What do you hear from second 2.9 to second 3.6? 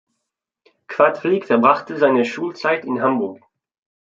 Hamburg.